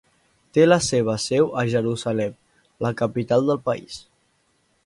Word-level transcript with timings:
Té 0.57 0.63
la 0.67 0.77
seva 0.85 1.17
seu 1.25 1.51
a 1.63 1.67
Jerusalem, 1.75 2.35
la 2.87 2.93
capital 3.05 3.47
del 3.51 3.63
país. 3.71 4.01